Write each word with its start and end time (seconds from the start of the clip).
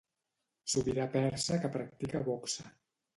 Sobirà 0.73 1.05
persa 1.15 1.59
que 1.65 1.71
practica 1.75 2.23
boxa. 2.31 2.67